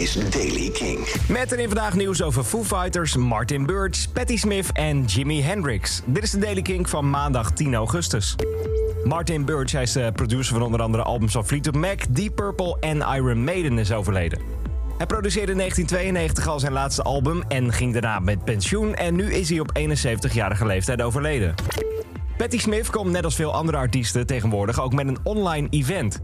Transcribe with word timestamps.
is 0.00 0.12
Daily 0.30 0.70
King. 0.70 0.98
Vandaag 1.66 1.94
nieuws 1.94 2.22
over 2.22 2.44
Foo 2.44 2.64
Fighters, 2.64 3.16
Martin 3.16 3.66
Birch, 3.66 4.12
Patti 4.12 4.38
Smith 4.38 4.72
en 4.72 5.04
Jimi 5.04 5.42
Hendrix. 5.42 6.02
Dit 6.04 6.22
is 6.22 6.30
de 6.30 6.38
Daily 6.38 6.62
King 6.62 6.88
van 6.88 7.10
maandag 7.10 7.52
10 7.52 7.74
augustus. 7.74 8.36
Martin 9.04 9.44
Birch, 9.44 9.72
hij 9.72 9.82
is 9.82 9.92
de 9.92 10.12
producer 10.12 10.54
van 10.54 10.62
onder 10.62 10.82
andere 10.82 11.02
albums 11.02 11.32
van 11.32 11.46
Fleetwood 11.46 11.76
Mac, 11.76 12.00
Deep 12.10 12.34
Purple 12.34 12.76
en 12.80 12.96
Iron 13.14 13.44
Maiden, 13.44 13.78
is 13.78 13.92
overleden. 13.92 14.38
Hij 14.96 15.06
produceerde 15.06 15.52
in 15.52 15.58
1992 15.58 16.46
al 16.46 16.60
zijn 16.60 16.72
laatste 16.72 17.02
album 17.02 17.42
en 17.48 17.72
ging 17.72 17.92
daarna 17.92 18.18
met 18.18 18.44
pensioen. 18.44 18.94
En 18.94 19.14
nu 19.14 19.32
is 19.32 19.48
hij 19.48 19.60
op 19.60 19.78
71-jarige 19.78 20.66
leeftijd 20.66 21.02
overleden. 21.02 21.54
Patti 22.36 22.58
Smith 22.58 22.90
komt 22.90 23.10
net 23.10 23.24
als 23.24 23.34
veel 23.34 23.54
andere 23.54 23.78
artiesten 23.78 24.26
tegenwoordig 24.26 24.82
ook 24.82 24.92
met 24.92 25.08
een 25.08 25.18
online 25.22 25.66
event. 25.70 26.20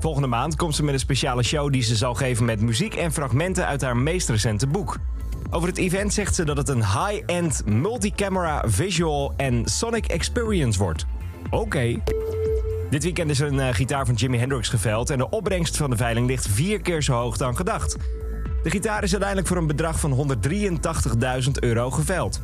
Volgende 0.00 0.28
maand 0.28 0.56
komt 0.56 0.74
ze 0.74 0.84
met 0.84 0.94
een 0.94 1.00
speciale 1.00 1.42
show 1.42 1.72
die 1.72 1.82
ze 1.82 1.96
zal 1.96 2.14
geven 2.14 2.44
met 2.44 2.60
muziek 2.60 2.94
en 2.94 3.12
fragmenten 3.12 3.66
uit 3.66 3.82
haar 3.82 3.96
meest 3.96 4.28
recente 4.28 4.66
boek. 4.66 4.96
Over 5.50 5.68
het 5.68 5.78
event 5.78 6.12
zegt 6.12 6.34
ze 6.34 6.44
dat 6.44 6.56
het 6.56 6.68
een 6.68 6.84
high-end 6.84 7.62
multicamera 7.66 8.62
visual 8.66 9.32
en 9.36 9.66
sonic 9.66 10.06
experience 10.06 10.78
wordt. 10.78 11.06
Oké. 11.50 12.02
Dit 12.90 13.02
weekend 13.02 13.30
is 13.30 13.38
een 13.38 13.60
eh, 13.60 13.74
gitaar 13.74 14.06
van 14.06 14.14
Jimi 14.14 14.38
Hendrix 14.38 14.68
geveld 14.68 15.10
en 15.10 15.18
de 15.18 15.30
opbrengst 15.30 15.76
van 15.76 15.90
de 15.90 15.96
veiling 15.96 16.26
ligt 16.26 16.48
vier 16.48 16.80
keer 16.80 17.02
zo 17.02 17.14
hoog 17.14 17.36
dan 17.36 17.56
gedacht. 17.56 17.96
De 18.62 18.70
gitaar 18.70 19.02
is 19.02 19.10
uiteindelijk 19.10 19.48
voor 19.48 19.56
een 19.56 19.66
bedrag 19.66 20.00
van 20.00 20.36
183.000 21.44 21.50
euro 21.60 21.90
geveld. 21.90 22.40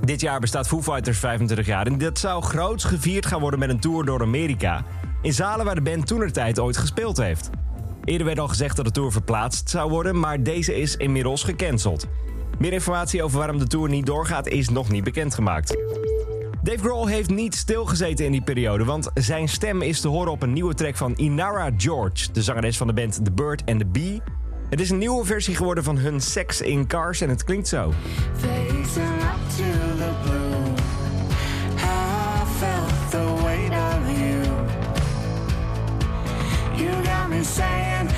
Dit 0.00 0.20
jaar 0.20 0.40
bestaat 0.40 0.68
Foo 0.68 0.82
Fighters 0.82 1.18
25 1.18 1.66
jaar 1.66 1.86
en 1.86 1.98
dat 1.98 2.18
zou 2.18 2.42
groots 2.42 2.84
gevierd 2.84 3.26
gaan 3.26 3.40
worden 3.40 3.58
met 3.58 3.68
een 3.68 3.80
tour 3.80 4.04
door 4.04 4.22
Amerika. 4.22 4.84
In 5.22 5.32
zalen 5.32 5.64
waar 5.64 5.74
de 5.74 5.80
band 5.80 6.06
toenertijd 6.06 6.58
ooit 6.58 6.76
gespeeld 6.76 7.16
heeft. 7.16 7.50
Eerder 8.04 8.26
werd 8.26 8.38
al 8.38 8.48
gezegd 8.48 8.76
dat 8.76 8.84
de 8.84 8.90
tour 8.90 9.12
verplaatst 9.12 9.70
zou 9.70 9.90
worden, 9.90 10.20
maar 10.20 10.42
deze 10.42 10.80
is 10.80 10.96
inmiddels 10.96 11.42
gecanceld. 11.42 12.06
Meer 12.58 12.72
informatie 12.72 13.22
over 13.22 13.38
waarom 13.38 13.58
de 13.58 13.66
tour 13.66 13.88
niet 13.88 14.06
doorgaat 14.06 14.46
is 14.46 14.68
nog 14.68 14.90
niet 14.90 15.04
bekendgemaakt. 15.04 15.76
Dave 16.62 16.78
Grohl 16.78 17.06
heeft 17.06 17.30
niet 17.30 17.54
stilgezeten 17.54 18.24
in 18.24 18.32
die 18.32 18.42
periode, 18.42 18.84
want 18.84 19.10
zijn 19.14 19.48
stem 19.48 19.82
is 19.82 20.00
te 20.00 20.08
horen 20.08 20.32
op 20.32 20.42
een 20.42 20.52
nieuwe 20.52 20.74
track 20.74 20.96
van 20.96 21.12
Inara 21.16 21.70
George, 21.76 22.32
de 22.32 22.42
zangeres 22.42 22.76
van 22.76 22.86
de 22.86 22.92
band 22.92 23.24
The 23.24 23.32
Bird 23.32 23.62
and 23.66 23.78
the 23.78 23.86
Bee. 23.86 24.22
Het 24.70 24.80
is 24.80 24.90
een 24.90 24.98
nieuwe 24.98 25.24
versie 25.24 25.54
geworden 25.54 25.84
van 25.84 25.98
hun 25.98 26.20
Sex 26.20 26.60
in 26.60 26.86
Cars 26.86 27.20
en 27.20 27.28
het 27.28 27.44
klinkt 27.44 27.68
zo. 27.68 27.92
saying, 37.44 38.08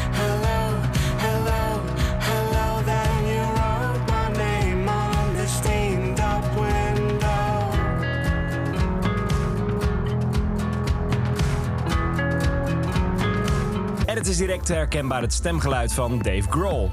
En 14.10 14.16
het 14.16 14.26
is 14.26 14.36
direct 14.36 14.68
herkenbaar 14.68 15.22
het 15.22 15.32
stemgeluid 15.32 15.92
van 15.92 16.18
Dave 16.18 16.48
Grohl. 16.48 16.88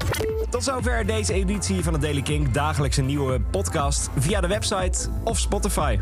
Tot 0.50 0.64
zover 0.64 1.06
deze 1.06 1.32
editie 1.32 1.82
van 1.82 1.92
de 1.92 1.98
Daily 1.98 2.22
King. 2.22 2.50
Dagelijks 2.50 2.96
een 2.96 3.06
nieuwe 3.06 3.40
podcast 3.40 4.08
via 4.18 4.40
de 4.40 4.46
website 4.46 5.08
of 5.24 5.38
Spotify. 5.38 5.98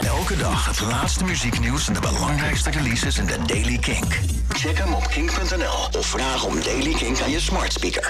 Elke 0.00 0.36
dag 0.36 0.66
het 0.66 0.80
laatste 0.80 1.24
muzieknieuws 1.24 1.88
en 1.88 1.94
de 1.94 2.00
belangrijkste 2.00 2.70
releases 2.70 3.18
in 3.18 3.26
de 3.26 3.38
Daily 3.46 3.78
King. 3.78 4.04
Check 4.48 4.78
hem 4.78 4.92
op 4.92 5.06
king.nl 5.06 5.98
of 5.98 6.06
vraag 6.06 6.44
om 6.44 6.62
Daily 6.62 6.92
King 6.92 7.22
aan 7.22 7.30
je 7.30 7.40
smart 7.40 7.72
speaker. 7.72 8.08